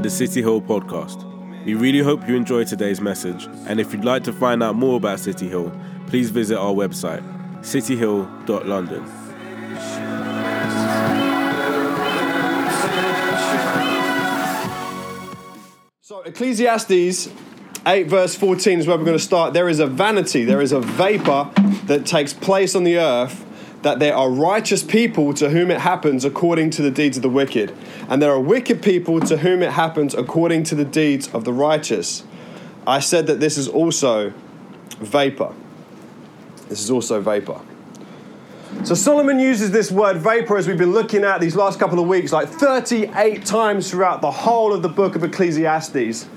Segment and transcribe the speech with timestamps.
[0.00, 1.26] the City Hill podcast.
[1.64, 4.96] We really hope you enjoy today's message, and if you'd like to find out more
[4.96, 5.70] about City Hill,
[6.06, 7.22] please visit our website,
[7.60, 9.06] cityhill.london.
[16.00, 17.28] So, Ecclesiastes
[17.86, 19.52] 8, verse 14 is where we're going to start.
[19.52, 21.50] There is a vanity, there is a vapor
[21.84, 23.44] that takes place on the earth
[23.82, 27.28] that there are righteous people to whom it happens according to the deeds of the
[27.28, 27.74] wicked,
[28.08, 31.52] and there are wicked people to whom it happens according to the deeds of the
[31.52, 32.24] righteous.
[32.86, 34.32] I said that this is also
[34.98, 35.52] vapor.
[36.68, 37.60] This is also vapor.
[38.84, 42.06] So Solomon uses this word vapor as we've been looking at these last couple of
[42.06, 46.28] weeks, like 38 times throughout the whole of the book of Ecclesiastes.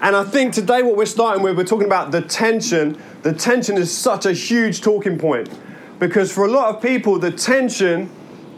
[0.00, 3.00] And I think today what we're starting with, we're talking about the tension.
[3.22, 5.48] The tension is such a huge talking point
[6.02, 8.10] because for a lot of people, the tension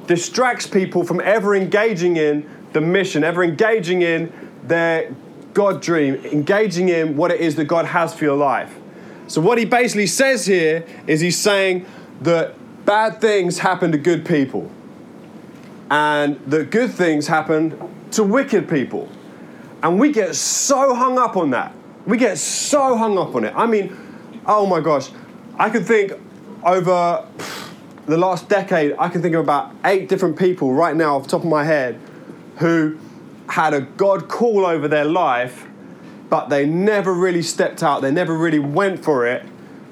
[0.06, 5.14] distracts people from ever engaging in the mission, ever engaging in their
[5.52, 8.74] God dream, engaging in what it is that God has for your life.
[9.26, 11.84] So, what he basically says here is he's saying
[12.22, 12.54] that
[12.86, 14.70] bad things happen to good people,
[15.90, 17.78] and that good things happen
[18.12, 19.06] to wicked people.
[19.82, 21.74] And we get so hung up on that.
[22.06, 23.52] We get so hung up on it.
[23.54, 23.94] I mean,
[24.46, 25.10] oh my gosh,
[25.58, 26.14] I could think
[26.64, 27.26] over
[28.06, 31.30] the last decade, I can think of about eight different people right now off the
[31.30, 32.00] top of my head
[32.58, 32.98] who
[33.48, 35.66] had a God call over their life,
[36.28, 39.44] but they never really stepped out, they never really went for it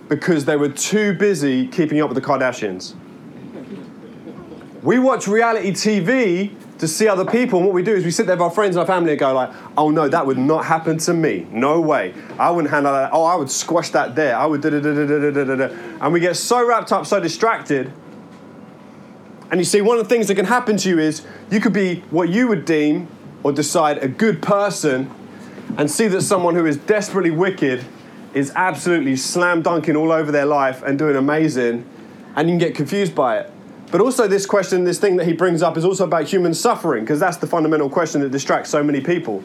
[0.09, 2.95] because they were too busy keeping up with the Kardashians.
[4.83, 8.27] We watch reality TV to see other people, and what we do is we sit
[8.27, 10.65] there with our friends and our family and go like, "Oh no, that would not
[10.65, 11.47] happen to me.
[11.53, 12.13] No way.
[12.41, 13.11] I wouldn't handle that.
[13.13, 14.37] Oh, I would squash that there.
[14.37, 16.91] I would da da da da da da da da." And we get so wrapped
[16.91, 17.93] up, so distracted.
[19.53, 21.23] And you see, one of the things that can happen to you is
[21.53, 23.07] you could be what you would deem
[23.45, 25.09] or decide a good person,
[25.79, 27.85] and see that someone who is desperately wicked
[28.35, 31.85] is absolutely slam dunking all over their life and doing amazing,
[32.35, 33.53] and you can get confused by it.
[33.93, 37.05] But also, this question, this thing that he brings up, is also about human suffering,
[37.05, 39.45] because that's the fundamental question that distracts so many people.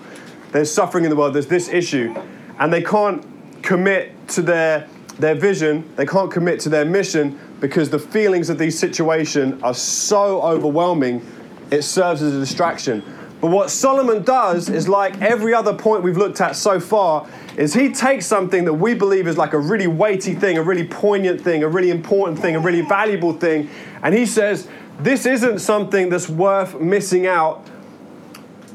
[0.53, 2.15] There's suffering in the world, there's this issue,
[2.57, 3.25] and they can't
[3.61, 4.87] commit to their,
[5.19, 9.73] their vision, they can't commit to their mission because the feelings of these situations are
[9.73, 11.25] so overwhelming,
[11.69, 13.03] it serves as a distraction.
[13.39, 17.73] But what Solomon does is like every other point we've looked at so far, is
[17.73, 21.41] he takes something that we believe is like a really weighty thing, a really poignant
[21.41, 23.69] thing, a really important thing, a really valuable thing,
[24.01, 24.67] and he says,
[24.99, 27.67] This isn't something that's worth missing out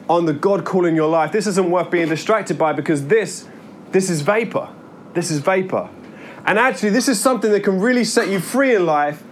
[0.09, 1.33] on the God call in your life.
[1.33, 3.49] This isn't worth being distracted by because this,
[3.91, 4.69] this is vapor.
[5.15, 5.89] This is vapor.
[6.45, 9.23] And actually, this is something that can really set you free in life.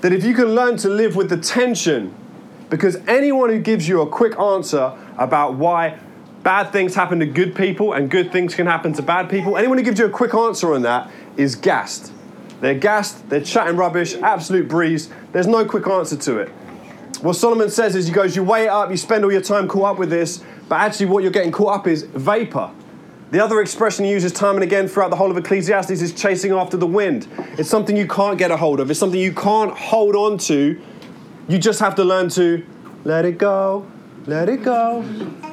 [0.00, 2.14] That if you can learn to live with the tension,
[2.70, 5.98] because anyone who gives you a quick answer about why
[6.42, 9.78] bad things happen to good people and good things can happen to bad people, anyone
[9.78, 12.12] who gives you a quick answer on that is gassed.
[12.60, 15.10] They're gassed, they're chatting rubbish, absolute breeze.
[15.32, 16.48] There's no quick answer to it.
[17.20, 19.94] What Solomon says is, he goes, you weigh up, you spend all your time caught
[19.94, 22.70] up with this, but actually what you're getting caught up is vapor.
[23.30, 26.52] The other expression he uses time and again throughout the whole of Ecclesiastes is chasing
[26.52, 27.26] after the wind.
[27.58, 30.80] It's something you can't get a hold of, it's something you can't hold on to.
[31.48, 32.66] You just have to learn to
[33.04, 33.86] let it go,
[34.26, 35.04] let it go.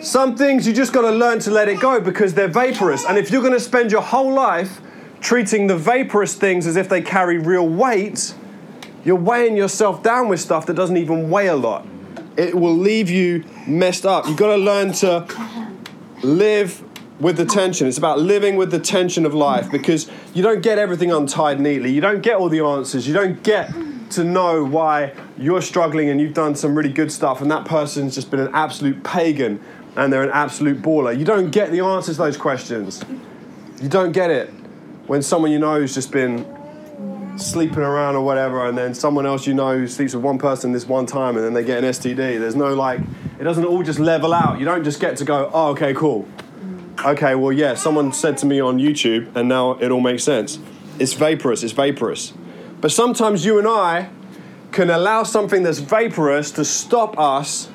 [0.02, 3.06] Some things you just got to learn to let it go because they're vaporous.
[3.06, 4.82] And if you're going to spend your whole life
[5.22, 8.34] treating the vaporous things as if they carry real weight,
[9.06, 11.86] you're weighing yourself down with stuff that doesn't even weigh a lot.
[12.38, 14.26] It will leave you messed up.
[14.26, 15.28] You've got to learn to
[16.24, 16.84] live
[17.20, 17.88] with the tension.
[17.88, 21.92] It's about living with the tension of life because you don't get everything untied neatly.
[21.92, 23.08] You don't get all the answers.
[23.08, 23.72] You don't get
[24.16, 28.16] to know why you're struggling and you've done some really good stuff and that person's
[28.16, 29.62] just been an absolute pagan
[29.96, 31.18] and they're an absolute baller.
[31.18, 33.04] You don't get the answers to those questions.
[33.82, 34.50] You don't get it
[35.08, 36.46] when someone you know has just been
[37.38, 40.88] sleeping around or whatever, and then someone else you know sleeps with one person this
[40.88, 42.16] one time and then they get an STD.
[42.16, 43.02] There's no like,
[43.40, 44.60] it doesn't all just level out.
[44.60, 46.28] You don't just get to go, oh, okay, cool.
[47.04, 50.60] Okay, well, yeah, someone said to me on YouTube, and now it all makes sense.
[51.00, 52.34] It's vaporous, it's vaporous.
[52.84, 54.10] But sometimes you and I
[54.74, 57.70] can allow something that's vaporous to stop us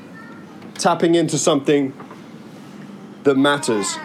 [0.74, 1.94] tapping into something
[3.22, 3.96] that matters.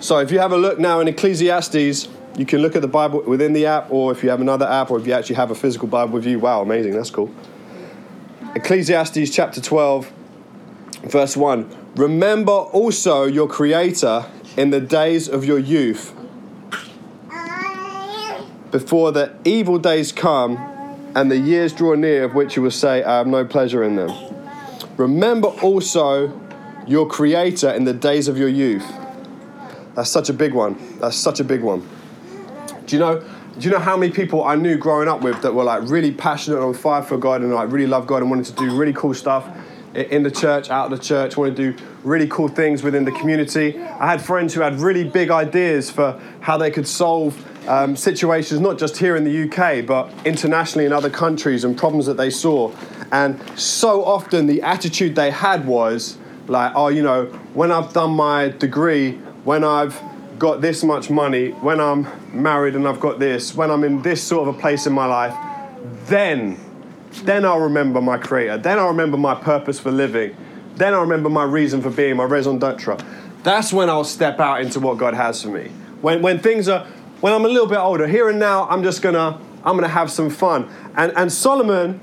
[0.00, 2.08] So if you have a look now in Ecclesiastes,
[2.38, 4.90] you can look at the Bible within the app, or if you have another app,
[4.90, 6.38] or if you actually have a physical Bible with you.
[6.38, 7.30] Wow, amazing, that's cool.
[8.54, 10.10] Ecclesiastes chapter 12,
[11.02, 11.92] verse 1.
[11.96, 14.24] Remember also your Creator
[14.56, 16.14] in the days of your youth,
[18.72, 20.56] before the evil days come
[21.14, 23.96] and the years draw near, of which you will say, I have no pleasure in
[23.96, 24.10] them.
[24.96, 26.40] Remember also
[26.86, 28.90] your creator in the days of your youth.
[29.94, 30.98] That's such a big one.
[30.98, 31.86] That's such a big one.
[32.86, 33.22] Do you know?
[33.58, 36.10] Do you know how many people I knew growing up with that were like really
[36.10, 38.94] passionate on fire for God and like really loved God and wanted to do really
[38.94, 39.46] cool stuff
[39.94, 43.12] in the church, out of the church, wanted to do really cool things within the
[43.12, 43.78] community.
[43.78, 48.60] I had friends who had really big ideas for how they could solve um, situations,
[48.60, 52.30] not just here in the UK, but internationally in other countries and problems that they
[52.30, 52.72] saw.
[53.12, 56.16] And so often the attitude they had was
[56.48, 59.12] like, oh, you know, when I've done my degree,
[59.44, 60.00] when I've
[60.38, 64.22] got this much money, when I'm married and I've got this, when I'm in this
[64.22, 65.34] sort of a place in my life,
[66.06, 66.58] then,
[67.24, 68.58] then I'll remember my creator.
[68.58, 70.36] Then I'll remember my purpose for living.
[70.76, 72.96] Then I'll remember my reason for being, my raison d'etre.
[73.42, 75.70] That's when I'll step out into what God has for me.
[76.00, 76.86] When, when things are,
[77.22, 80.10] when I'm a little bit older, here and now, I'm just gonna, I'm gonna have
[80.10, 80.68] some fun.
[80.96, 82.00] And, and Solomon,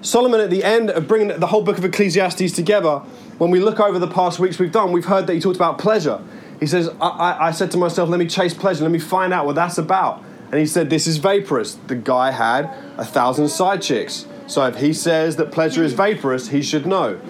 [0.00, 2.98] Solomon at the end of bringing the whole book of Ecclesiastes together,
[3.38, 5.78] when we look over the past weeks we've done, we've heard that he talked about
[5.78, 6.20] pleasure.
[6.58, 9.32] He says, I, I, I said to myself, let me chase pleasure, let me find
[9.32, 10.22] out what that's about.
[10.50, 11.74] And he said, This is vaporous.
[11.86, 12.64] The guy had
[12.98, 14.26] a thousand side chicks.
[14.48, 17.20] So if he says that pleasure is vaporous, he should know.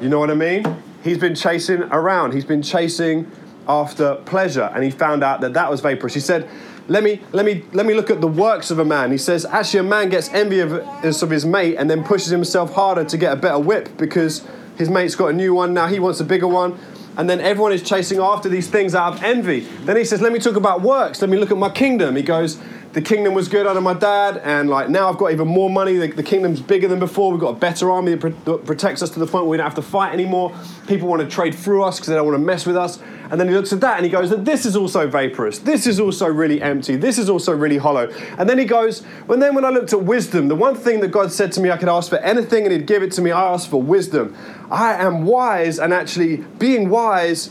[0.00, 0.82] You know what I mean?
[1.02, 3.30] He's been chasing around, he's been chasing
[3.68, 6.14] after pleasure, and he found out that that was vaporous.
[6.14, 6.48] He said,
[6.88, 9.12] let me, let, me, let me look at the works of a man.
[9.12, 12.74] He says, actually, a man gets envy of, of his mate and then pushes himself
[12.74, 14.44] harder to get a better whip because
[14.76, 16.78] his mate's got a new one, now he wants a bigger one.
[17.16, 19.60] And then everyone is chasing after these things out of envy.
[19.60, 21.20] Then he says, Let me talk about works.
[21.20, 22.16] Let me look at my kingdom.
[22.16, 22.58] He goes,
[22.92, 25.96] the kingdom was good under my dad, and like now I've got even more money.
[25.96, 27.30] The, the kingdom's bigger than before.
[27.30, 29.64] We've got a better army that, that protects us to the point where we don't
[29.64, 30.54] have to fight anymore.
[30.86, 33.00] People want to trade through us because they don't want to mess with us.
[33.30, 35.58] And then he looks at that and he goes, "That "This is also vaporous.
[35.58, 36.96] This is also really empty.
[36.96, 40.02] This is also really hollow." And then he goes, "When then when I looked at
[40.02, 42.72] wisdom, the one thing that God said to me I could ask for anything and
[42.72, 44.34] He'd give it to me, I asked for wisdom.
[44.70, 47.50] I am wise, and actually being wise."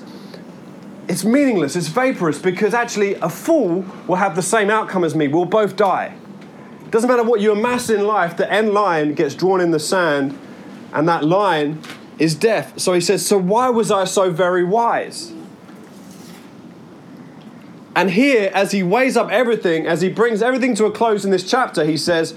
[1.12, 5.28] It's meaningless, it's vaporous, because actually a fool will have the same outcome as me.
[5.28, 6.16] We'll both die.
[6.86, 9.80] It doesn't matter what you amass in life, the end line gets drawn in the
[9.80, 10.40] sand,
[10.94, 11.82] and that line
[12.18, 12.80] is death.
[12.80, 15.34] So he says, So why was I so very wise?
[17.94, 21.32] And here, as he weighs up everything, as he brings everything to a close in
[21.32, 22.36] this chapter, he says,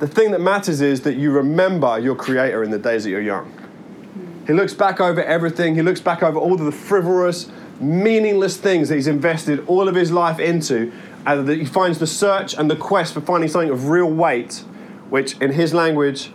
[0.00, 3.22] The thing that matters is that you remember your Creator in the days that you're
[3.22, 3.59] young.
[4.50, 5.76] He looks back over everything.
[5.76, 7.48] He looks back over all of the frivolous,
[7.78, 10.90] meaningless things that he's invested all of his life into.
[11.24, 14.64] And he finds the search and the quest for finding something of real weight,
[15.08, 16.32] which in his language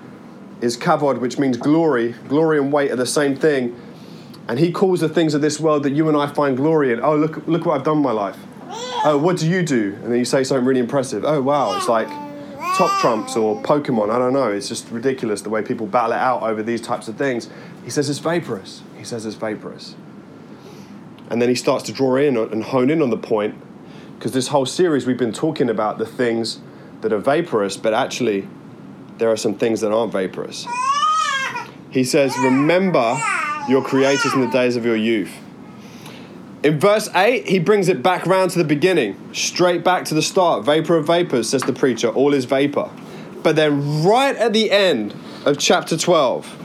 [0.61, 2.13] is kavod, which means glory.
[2.29, 3.77] Glory and weight are the same thing.
[4.47, 7.01] And he calls the things of this world that you and I find glory in.
[7.01, 8.37] Oh, look, look what I've done in my life.
[9.03, 9.93] Oh, what do you do?
[10.03, 11.25] And then you say something really impressive.
[11.25, 12.07] Oh, wow, it's like
[12.77, 14.09] top trumps or Pokemon.
[14.09, 14.51] I don't know.
[14.51, 17.49] It's just ridiculous the way people battle it out over these types of things.
[17.83, 18.81] He says it's vaporous.
[18.97, 19.95] He says it's vaporous.
[21.29, 23.55] And then he starts to draw in and hone in on the point
[24.17, 26.59] because this whole series we've been talking about the things
[27.01, 28.47] that are vaporous, but actually
[29.17, 30.65] there are some things that aren't vaporous.
[31.89, 33.17] He says, Remember
[33.69, 35.31] your creators in the days of your youth.
[36.65, 40.21] In verse 8, he brings it back round to the beginning, straight back to the
[40.23, 40.65] start.
[40.65, 42.89] Vapor of vapors, says the preacher, all is vapor.
[43.43, 45.13] But then, right at the end
[45.45, 46.63] of chapter 12,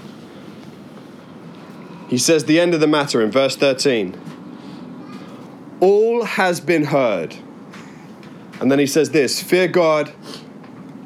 [2.09, 4.19] he says the end of the matter in verse 13
[5.81, 7.37] All has been heard.
[8.59, 10.15] And then he says this Fear God,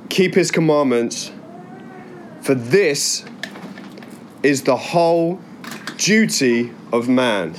[0.08, 1.32] keep his commandments,
[2.42, 3.24] for this
[4.44, 5.40] is the whole
[5.96, 7.56] duty of man.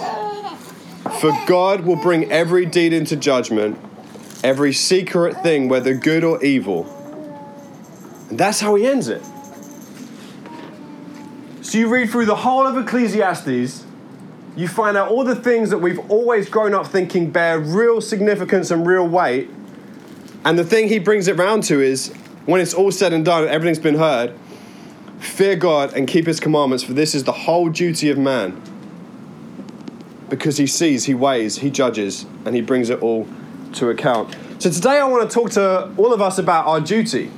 [1.20, 3.80] For God will bring every deed into judgment,
[4.44, 6.86] every secret thing, whether good or evil.
[8.30, 9.24] And that's how he ends it.
[11.62, 13.86] So you read through the whole of Ecclesiastes,
[14.56, 18.72] you find out all the things that we've always grown up thinking bear real significance
[18.72, 19.50] and real weight.
[20.44, 22.14] And the thing he brings it round to is
[22.46, 24.34] when it's all said and done, everything's been heard,
[25.20, 28.62] fear God and keep his commandments, for this is the whole duty of man.
[30.30, 33.28] Because he sees, he weighs, he judges, and he brings it all
[33.74, 34.36] to account.
[34.60, 37.30] So today I want to talk to all of us about our duty.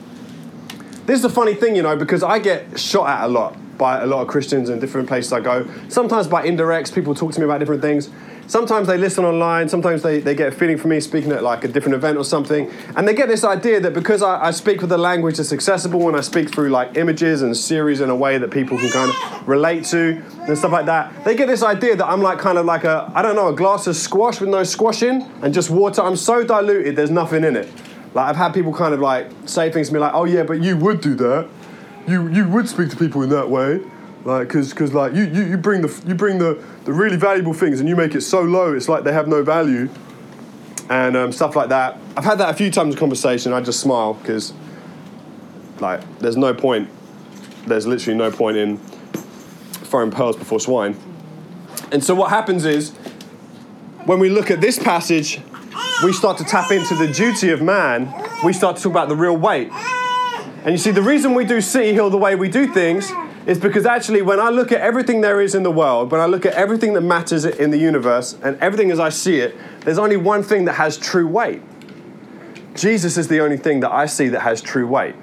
[1.06, 4.02] This is a funny thing, you know, because I get shot at a lot by
[4.02, 5.68] a lot of Christians in different places I go.
[5.88, 8.10] Sometimes by indirects, people talk to me about different things.
[8.48, 11.66] Sometimes they listen online, sometimes they, they get a feeling from me speaking at like
[11.66, 14.82] a different event or something, and they get this idea that because I, I speak
[14.82, 18.16] with a language that's accessible and I speak through like images and series in a
[18.16, 21.62] way that people can kind of relate to and stuff like that, they get this
[21.62, 24.40] idea that I'm like kind of like a, I don't know, a glass of squash
[24.40, 26.02] with no squash in and just water.
[26.02, 27.70] I'm so diluted, there's nothing in it.
[28.14, 30.64] Like I've had people kind of like say things to me like, oh yeah, but
[30.64, 31.50] you would do that
[32.08, 33.82] you you would speak to people in that way.
[34.28, 37.54] Like, cause, cause like you, you, you bring the you bring the, the really valuable
[37.54, 39.88] things and you make it so low, it's like they have no value,
[40.90, 41.98] and um, stuff like that.
[42.18, 43.54] I've had that a few times in conversation.
[43.54, 44.52] I just smile because,
[45.80, 46.90] like, there's no point.
[47.68, 48.80] There's literally no point in
[49.88, 50.98] throwing pearls before swine.
[51.94, 52.92] And so what happens is,
[54.04, 55.40] when we look at this passage,
[56.04, 58.14] we start to tap into the duty of man.
[58.44, 59.70] We start to talk about the real weight.
[59.72, 63.10] And you see, the reason we do City Hill the way we do things
[63.48, 66.26] is because actually, when I look at everything there is in the world, when I
[66.26, 69.98] look at everything that matters in the universe, and everything as I see it, there's
[69.98, 71.62] only one thing that has true weight.
[72.76, 75.16] Jesus is the only thing that I see that has true weight.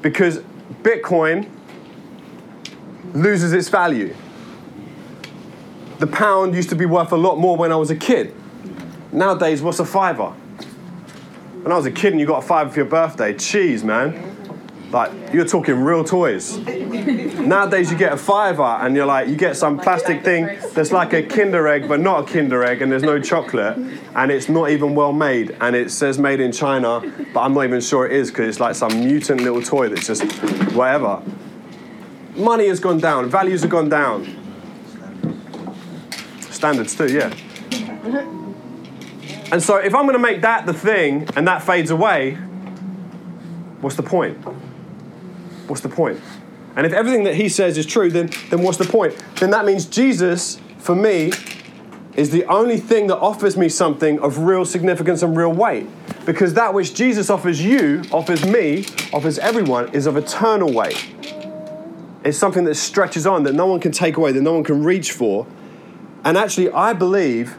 [0.00, 0.38] Because
[0.82, 1.50] Bitcoin
[3.14, 4.14] loses its value.
[5.98, 8.32] The pound used to be worth a lot more when I was a kid.
[9.10, 10.30] Nowadays, what's a fiver?
[11.62, 14.33] When I was a kid and you got a fiver for your birthday, cheese, man.
[14.94, 16.56] Like, you're talking real toys.
[16.56, 21.12] Nowadays, you get a fiver and you're like, you get some plastic thing that's like
[21.12, 23.76] a Kinder egg, but not a Kinder egg, and there's no chocolate,
[24.14, 27.00] and it's not even well made, and it says made in China,
[27.32, 30.06] but I'm not even sure it is because it's like some mutant little toy that's
[30.06, 30.22] just
[30.74, 31.20] whatever.
[32.36, 34.24] Money has gone down, values have gone down.
[36.38, 37.34] Standards too, yeah.
[39.50, 42.36] And so, if I'm going to make that the thing and that fades away,
[43.80, 44.38] what's the point?
[45.66, 46.20] What's the point?
[46.76, 49.16] And if everything that he says is true, then, then what's the point?
[49.36, 51.32] Then that means Jesus, for me,
[52.16, 55.86] is the only thing that offers me something of real significance and real weight.
[56.26, 61.12] Because that which Jesus offers you, offers me, offers everyone, is of eternal weight.
[62.24, 64.82] It's something that stretches on, that no one can take away, that no one can
[64.82, 65.46] reach for.
[66.24, 67.56] And actually, I believe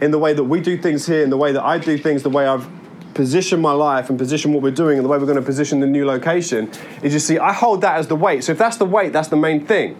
[0.00, 2.22] in the way that we do things here, in the way that I do things,
[2.22, 2.66] the way I've
[3.14, 5.80] position my life and position what we're doing and the way we're going to position
[5.80, 6.70] the new location
[7.02, 8.44] is you see, I hold that as the weight.
[8.44, 9.96] So if that's the weight, that's the main thing.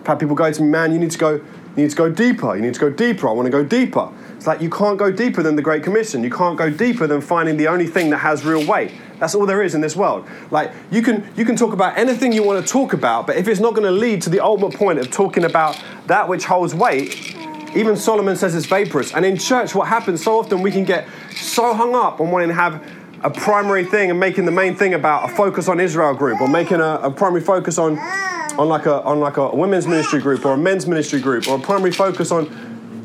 [0.00, 1.42] I've had people go to me, man, you need to go, you
[1.76, 2.56] need to go deeper.
[2.56, 3.28] You need to go deeper.
[3.28, 4.10] I want to go deeper.
[4.36, 6.24] It's like you can't go deeper than the Great Commission.
[6.24, 8.92] You can't go deeper than finding the only thing that has real weight.
[9.18, 10.26] That's all there is in this world.
[10.50, 13.46] Like you can you can talk about anything you want to talk about, but if
[13.46, 16.74] it's not going to lead to the ultimate point of talking about that which holds
[16.74, 17.36] weight,
[17.76, 19.14] even Solomon says it's vaporous.
[19.14, 21.06] And in church, what happens so often, we can get
[21.36, 22.84] so hung up on wanting to have
[23.22, 26.48] a primary thing and making the main thing about a focus on Israel group or
[26.48, 30.44] making a, a primary focus on, on, like a, on like a women's ministry group
[30.44, 32.46] or a men's ministry group or a primary focus on,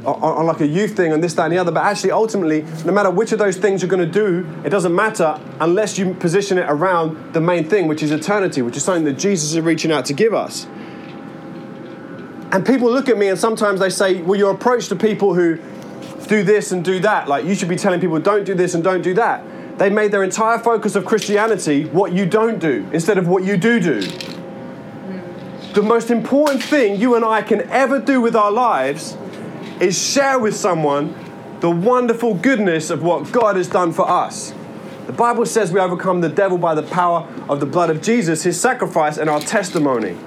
[0.05, 1.71] on, on like a youth thing and this, that, and the other.
[1.71, 4.95] But actually, ultimately, no matter which of those things you're going to do, it doesn't
[4.95, 9.03] matter unless you position it around the main thing, which is eternity, which is something
[9.03, 10.65] that Jesus is reaching out to give us.
[12.51, 15.59] And people look at me and sometimes they say, well, your approach to people who
[16.25, 18.83] do this and do that, like you should be telling people, don't do this and
[18.83, 19.43] don't do that.
[19.77, 23.57] They made their entire focus of Christianity what you don't do instead of what you
[23.57, 24.01] do do.
[25.73, 29.17] The most important thing you and I can ever do with our lives
[29.81, 31.13] is share with someone
[31.59, 34.53] the wonderful goodness of what God has done for us.
[35.07, 38.43] The Bible says we overcome the devil by the power of the blood of Jesus,
[38.43, 40.17] his sacrifice, and our testimony.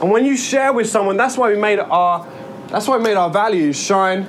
[0.00, 2.26] And when you share with someone, that's why we made our
[2.68, 4.28] that's why we made our values shine,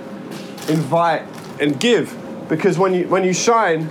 [0.72, 1.24] invite,
[1.60, 2.18] and give.
[2.50, 3.86] Because when you when you shine,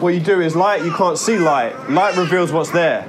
[0.00, 1.90] what you do is light, you can't see light.
[1.90, 3.02] Light reveals what's there.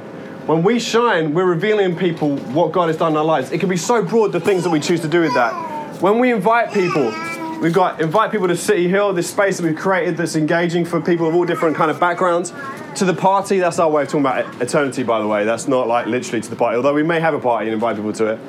[0.48, 3.52] When we shine, we're revealing people what God has done in our lives.
[3.52, 6.02] It can be so broad the things that we choose to do with that.
[6.02, 7.14] When we invite people,
[7.60, 11.02] we've got invite people to City Hill, this space that we've created that's engaging for
[11.02, 12.54] people of all different kind of backgrounds
[12.98, 15.46] to the party, that's our way of talking about eternity, by the way.
[15.46, 17.96] That's not like literally to the party, although we may have a party and invite
[17.96, 18.40] people to it.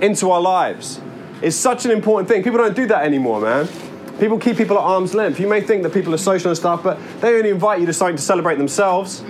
[0.00, 1.00] Into our lives.
[1.42, 2.42] It's such an important thing.
[2.42, 3.68] People don't do that anymore, man.
[4.18, 5.38] People keep people at arm's length.
[5.38, 7.92] You may think that people are social and stuff, but they only invite you to
[7.92, 9.20] something to celebrate themselves.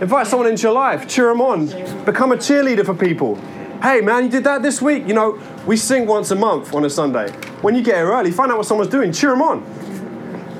[0.00, 1.66] Invite someone into your life, cheer them on,
[2.04, 3.36] become a cheerleader for people.
[3.82, 5.06] Hey, man, you did that this week.
[5.06, 7.30] You know, we sing once a month on a Sunday.
[7.62, 9.64] When you get here early, find out what someone's doing, cheer them on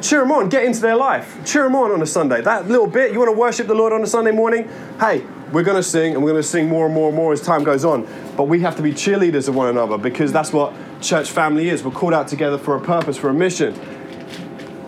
[0.06, 1.36] cheer them on, get into their life.
[1.44, 2.40] Cheer them on on a Sunday.
[2.40, 4.68] That little bit, you want to worship the Lord on a Sunday morning?
[5.00, 7.32] Hey, we're going to sing and we're going to sing more and more and more
[7.32, 8.06] as time goes on.
[8.36, 11.82] But we have to be cheerleaders of one another because that's what church family is.
[11.82, 13.74] We're called out together for a purpose, for a mission.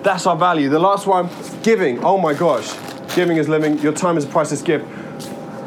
[0.02, 0.68] That's our value.
[0.68, 1.28] The last one,
[1.62, 2.04] giving.
[2.04, 2.72] Oh my gosh.
[3.14, 3.78] Giving is living.
[3.78, 4.86] Your time is a priceless gift.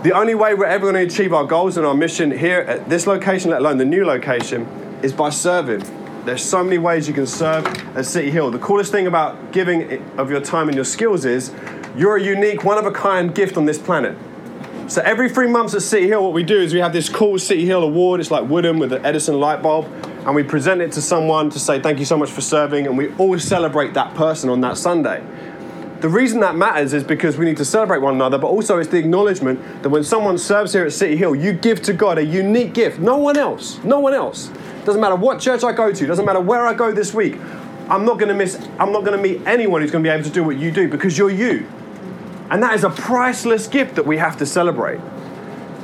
[0.03, 2.89] The only way we're ever going to achieve our goals and our mission here at
[2.89, 4.65] this location, let alone the new location,
[5.03, 5.83] is by serving
[6.25, 8.51] there's so many ways you can serve at City Hill.
[8.51, 11.51] The coolest thing about giving of your time and your skills is
[11.95, 14.15] you're a unique, one of a kind gift on this planet.
[14.91, 17.39] So every three months at City Hill, what we do is we have this cool
[17.39, 18.19] City Hill award.
[18.19, 19.85] It's like Woodham with the Edison light bulb,
[20.25, 22.97] and we present it to someone to say thank you so much for serving, and
[22.97, 25.23] we always celebrate that person on that Sunday.
[26.01, 28.89] The reason that matters is because we need to celebrate one another, but also it's
[28.89, 32.25] the acknowledgement that when someone serves here at City Hill, you give to God a
[32.25, 32.99] unique gift.
[32.99, 33.81] No one else.
[33.85, 34.51] No one else.
[34.83, 37.37] Doesn't matter what church I go to, doesn't matter where I go this week.
[37.89, 40.13] I'm not going to miss I'm not going to meet anyone who's going to be
[40.13, 41.65] able to do what you do because you're you.
[42.51, 44.99] And that is a priceless gift that we have to celebrate.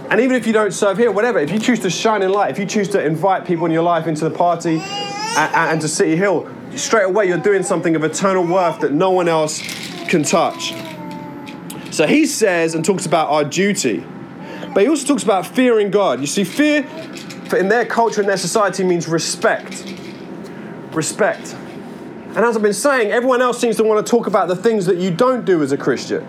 [0.10, 2.52] And even if you don't serve here, whatever, if you choose to shine in light,
[2.52, 5.88] if you choose to invite people in your life into the party and, and to
[5.88, 9.62] City Hill, straight away you're doing something of eternal worth that no one else
[10.10, 10.74] can touch.
[11.92, 14.06] So he says and talks about our duty,
[14.74, 16.20] but he also talks about fearing God.
[16.20, 16.86] You see, fear
[17.58, 19.86] in their culture and their society means respect.
[20.92, 21.54] Respect.
[21.54, 24.86] And as I've been saying, everyone else seems to want to talk about the things
[24.86, 26.28] that you don't do as a Christian.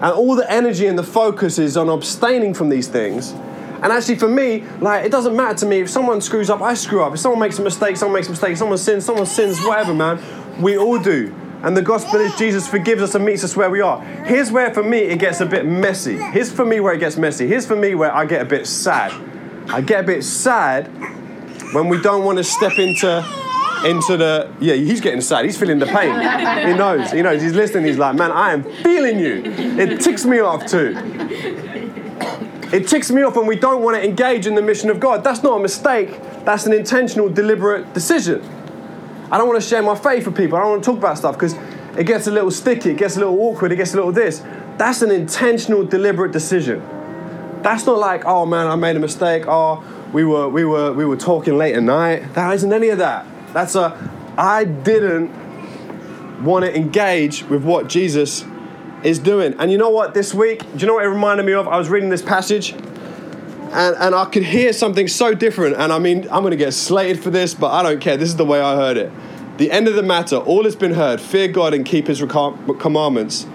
[0.00, 3.32] And all the energy and the focus is on abstaining from these things.
[3.80, 6.74] And actually, for me, like, it doesn't matter to me if someone screws up, I
[6.74, 7.14] screw up.
[7.14, 8.56] If someone makes a mistake, someone makes a mistake.
[8.56, 10.20] Someone sins, someone sins, whatever, man.
[10.60, 11.34] We all do.
[11.62, 14.00] And the gospel is Jesus forgives us and meets us where we are.
[14.24, 16.16] Here's where, for me, it gets a bit messy.
[16.16, 17.48] Here's for me where it gets messy.
[17.48, 19.12] Here's for me where I get a bit sad.
[19.68, 20.86] I get a bit sad
[21.72, 23.22] when we don't want to step into
[23.84, 25.44] into the yeah he's getting sad.
[25.44, 26.14] He's feeling the pain.
[26.68, 27.10] He knows.
[27.10, 27.42] He knows.
[27.42, 27.86] He's listening.
[27.86, 29.42] He's like man i am feeling you.
[29.44, 30.94] It ticks me off too.
[32.72, 35.24] It ticks me off when we don't want to engage in the mission of god.
[35.24, 36.10] That's not a mistake.
[36.44, 38.42] That's an intentional deliberate decision.
[39.30, 40.58] I don't want to share my faith with people.
[40.58, 41.54] I don't want to talk about stuff because
[41.96, 44.42] it gets a little sticky it gets a little awkward it gets a little this.
[44.76, 46.80] That's an intentional deliberate decision.
[47.62, 49.44] That's not like oh man i made a mistake.
[49.46, 52.34] Oh we were we were we were talking late at night.
[52.34, 53.96] That isn't any of that that's a,
[54.36, 55.32] I didn't
[56.44, 58.44] want to engage with what Jesus
[59.02, 59.54] is doing.
[59.58, 61.68] And you know what, this week, do you know what it reminded me of?
[61.68, 62.74] I was reading this passage
[63.72, 65.76] and, and I could hear something so different.
[65.76, 68.16] And I mean, I'm going to get slated for this, but I don't care.
[68.16, 69.12] This is the way I heard it.
[69.58, 71.20] The end of the matter, all has been heard.
[71.20, 73.46] Fear God and keep his commandments,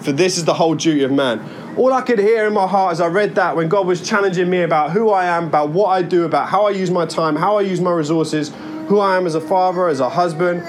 [0.00, 1.44] for this is the whole duty of man.
[1.76, 4.48] All I could hear in my heart as I read that when God was challenging
[4.48, 7.36] me about who I am, about what I do, about how I use my time,
[7.36, 8.52] how I use my resources,
[8.88, 10.62] who I am as a father, as a husband,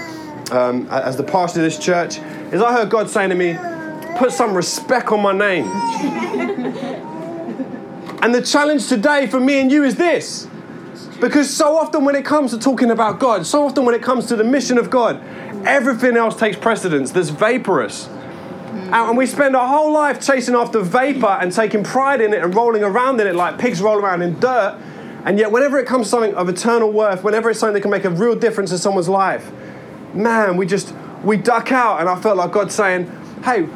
[0.52, 2.18] um, as the pastor of this church,
[2.52, 3.58] is I heard God saying to me,
[4.18, 5.64] put some respect on my name.
[8.22, 10.50] and the challenge today for me and you is this.
[11.22, 14.26] Because so often when it comes to talking about God, so often when it comes
[14.28, 15.24] to the mission of God,
[15.66, 17.12] everything else takes precedence.
[17.12, 18.10] There's vaporous.
[18.92, 22.54] And we spend our whole life chasing after vapor and taking pride in it and
[22.54, 24.78] rolling around in it like pigs roll around in dirt
[25.26, 27.92] and yet, whenever it comes to something of eternal worth, whenever it's something that can
[27.92, 29.52] make a real difference in someone's life,
[30.14, 32.00] man, we just, we duck out.
[32.00, 33.12] And I felt like God saying,
[33.44, 33.68] hey,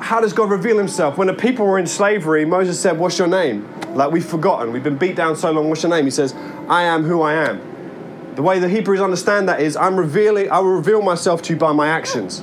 [0.00, 1.16] how does God reveal himself?
[1.16, 3.66] When the people were in slavery, Moses said, What's your name?
[3.94, 4.72] Like we've forgotten.
[4.72, 5.70] We've been beat down so long.
[5.70, 6.04] What's your name?
[6.04, 6.34] He says,
[6.68, 8.34] I am who I am.
[8.34, 11.58] The way the Hebrews understand that is, I'm revealing, I will reveal myself to you
[11.58, 12.42] by my actions.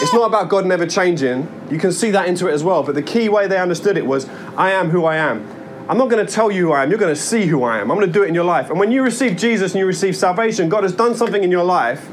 [0.00, 1.46] It's not about God never changing.
[1.70, 2.82] You can see that into it as well.
[2.82, 5.46] But the key way they understood it was, I am who I am.
[5.92, 6.88] I'm not going to tell you who I am.
[6.88, 7.90] You're going to see who I am.
[7.90, 8.70] I'm going to do it in your life.
[8.70, 11.64] And when you receive Jesus and you receive salvation, God has done something in your
[11.64, 12.08] life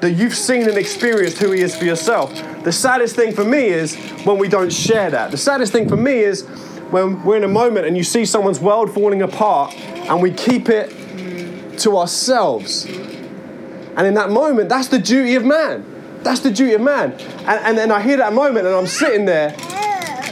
[0.00, 2.34] that you've seen and experienced who He is for yourself.
[2.64, 5.30] The saddest thing for me is when we don't share that.
[5.30, 6.42] The saddest thing for me is
[6.90, 10.68] when we're in a moment and you see someone's world falling apart and we keep
[10.68, 12.86] it to ourselves.
[12.86, 15.86] And in that moment, that's the duty of man.
[16.24, 17.12] That's the duty of man.
[17.12, 19.54] And, and then I hear that moment and I'm sitting there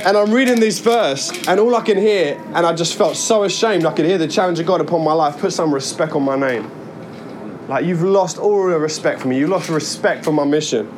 [0.08, 3.44] and I'm reading this verse, and all I can hear, and I just felt so
[3.44, 6.22] ashamed, I could hear the challenge of God upon my life put some respect on
[6.22, 6.70] my name.
[7.68, 10.90] Like, you've lost all the respect for me, you lost respect for my mission.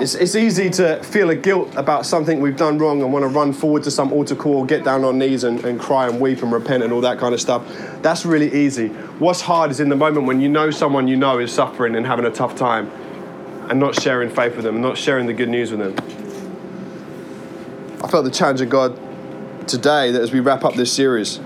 [0.00, 0.18] It's, oh.
[0.20, 3.52] it's easy to feel a guilt about something we've done wrong and want to run
[3.52, 6.52] forward to some altar call, get down on knees and, and cry and weep and
[6.52, 7.66] repent and all that kind of stuff.
[8.00, 8.90] That's really easy.
[9.18, 12.06] What's hard is in the moment when you know someone you know is suffering and
[12.06, 12.92] having a tough time
[13.68, 16.23] and not sharing faith with them, not sharing the good news with them.
[18.04, 18.98] I felt the challenge of God
[19.66, 21.40] today that as we wrap up this series.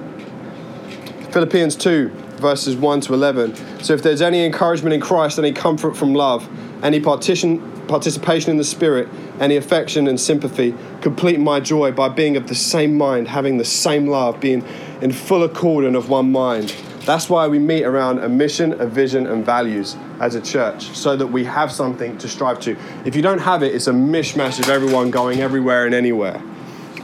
[1.31, 3.55] Philippians 2, verses 1 to 11.
[3.85, 6.49] So if there's any encouragement in Christ, any comfort from love,
[6.83, 12.37] any partition, participation in the Spirit, any affection and sympathy, complete my joy by being
[12.37, 14.65] of the same mind, having the same love, being
[15.01, 16.75] in full accord and of one mind.
[17.09, 21.17] That's why we meet around a mission, a vision, and values as a church, so
[21.17, 22.77] that we have something to strive to.
[23.07, 26.43] If you don't have it, it's a mishmash of everyone going everywhere and anywhere.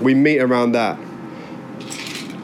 [0.02, 0.98] We meet around that.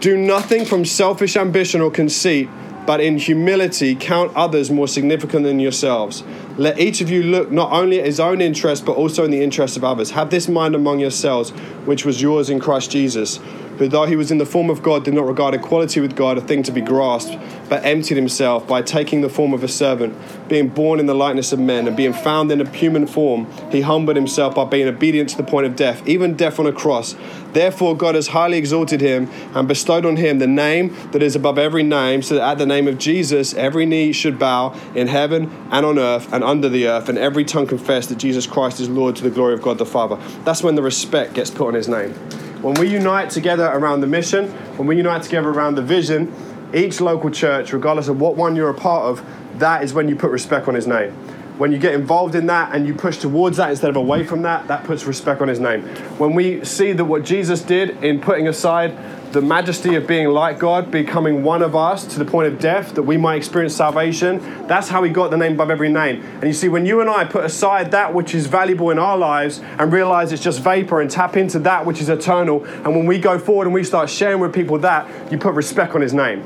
[0.00, 2.48] Do nothing from selfish ambition or conceit,
[2.86, 6.24] but in humility count others more significant than yourselves.
[6.60, 9.42] Let each of you look not only at his own interest, but also in the
[9.42, 10.10] interest of others.
[10.10, 11.52] Have this mind among yourselves,
[11.86, 13.40] which was yours in Christ Jesus
[13.80, 16.36] who, though he was in the form of God, did not regard equality with God
[16.36, 17.34] a thing to be grasped,
[17.70, 20.14] but emptied himself by taking the form of a servant,
[20.50, 23.80] being born in the likeness of men, and being found in a human form, he
[23.80, 27.16] humbled himself by being obedient to the point of death, even death on a cross.
[27.54, 31.56] Therefore, God has highly exalted him and bestowed on him the name that is above
[31.56, 35.50] every name, so that at the name of Jesus every knee should bow in heaven
[35.70, 38.88] and on earth and under the earth, and every tongue confess that Jesus Christ is
[38.88, 40.18] Lord to the glory of God the Father.
[40.44, 42.12] That's when the respect gets put on his name.
[42.60, 46.34] When we unite together around the mission, when we unite together around the vision,
[46.74, 49.24] each local church, regardless of what one you're a part of,
[49.60, 51.12] that is when you put respect on his name.
[51.56, 54.42] When you get involved in that and you push towards that instead of away from
[54.42, 55.82] that, that puts respect on his name.
[56.18, 58.96] When we see that what Jesus did in putting aside
[59.32, 62.94] the majesty of being like God, becoming one of us to the point of death
[62.94, 64.38] that we might experience salvation.
[64.66, 66.22] That's how he got the name above every name.
[66.34, 69.16] And you see, when you and I put aside that which is valuable in our
[69.16, 73.06] lives and realize it's just vapor and tap into that which is eternal, and when
[73.06, 76.12] we go forward and we start sharing with people that, you put respect on his
[76.12, 76.40] name.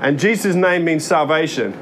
[0.00, 1.74] And Jesus' name means salvation.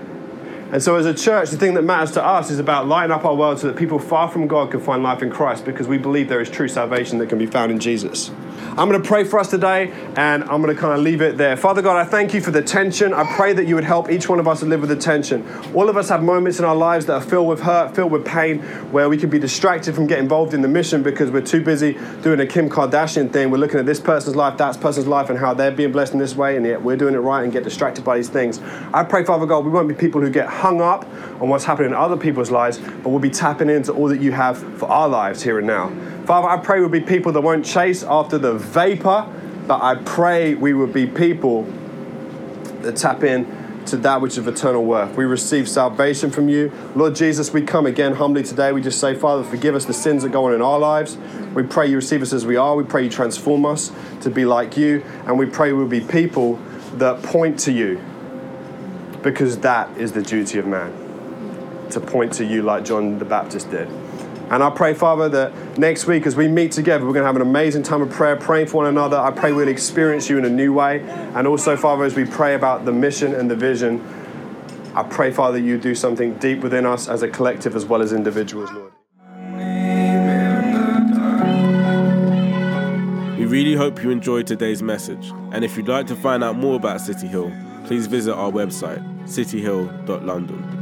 [0.73, 3.25] And so, as a church, the thing that matters to us is about lighting up
[3.25, 5.97] our world so that people far from God can find life in Christ because we
[5.97, 8.33] believe there is true salvation that can be found in Jesus.
[8.79, 11.39] I'm going to pray for us today and I'm going to kind of leave it
[11.39, 11.57] there.
[11.57, 13.15] Father God, I thank you for the tension.
[13.15, 15.49] I pray that you would help each one of us to live with the tension.
[15.73, 18.27] All of us have moments in our lives that are filled with hurt, filled with
[18.27, 18.59] pain,
[18.93, 21.97] where we can be distracted from getting involved in the mission because we're too busy
[22.21, 23.51] doing a Kim Kardashian thing.
[23.51, 26.19] We're looking at this person's life, that person's life, and how they're being blessed in
[26.19, 28.61] this way, and yet we're doing it right and get distracted by these things.
[28.93, 31.07] I pray, Father God, we won't be people who get hung up
[31.41, 34.33] on what's happening in other people's lives, but we'll be tapping into all that you
[34.33, 35.91] have for our lives here and now.
[36.27, 39.33] Father, I pray we'll be people that won't chase after the vapor,
[39.69, 41.63] but I pray we will be people
[42.81, 43.47] that tap in
[43.87, 45.17] to that which is of eternal worth.
[45.17, 46.73] We receive salvation from you.
[46.97, 48.73] Lord Jesus, we come again humbly today.
[48.73, 51.17] We just say, Father, forgive us the sins that go on in our lives.
[51.55, 52.75] We pray you receive us as we are.
[52.75, 55.05] We pray you transform us to be like you.
[55.27, 56.57] And we pray we'll be people
[56.95, 58.01] that point to you
[59.23, 60.93] because that is the duty of man
[61.91, 63.89] to point to you like John the Baptist did.
[64.51, 67.37] And I pray, Father, that next week as we meet together, we're going to have
[67.37, 69.17] an amazing time of prayer, praying for one another.
[69.17, 71.01] I pray we'll experience you in a new way.
[71.35, 74.01] And also, Father, as we pray about the mission and the vision,
[74.95, 78.13] I pray, Father, you do something deep within us as a collective as well as
[78.13, 78.93] individuals, Lord.
[83.37, 85.33] We really hope you enjoyed today's message.
[85.53, 87.53] And if you'd like to find out more about City Hill,
[87.85, 90.76] please visit our website, cityhill.london.